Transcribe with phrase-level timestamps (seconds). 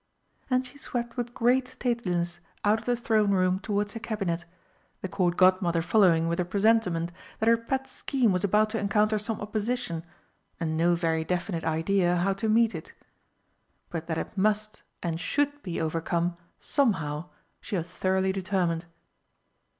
[0.49, 4.45] And she swept with great stateliness out of the Throne Room towards her Cabinet,
[5.01, 9.19] the Court Godmother following with a presentiment that her pet scheme was about to encounter
[9.19, 10.03] some opposition,
[10.59, 12.93] and no very definite idea how to meet it.
[13.91, 17.29] But that it must and should be overcome somehow
[17.61, 18.85] she was thoroughly determined.